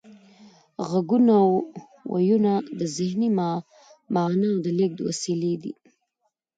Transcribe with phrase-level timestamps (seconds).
[0.89, 1.51] غږونه او
[2.11, 3.29] وییونه د ذهني
[4.15, 5.73] معناوو د لیږد وسیلې دي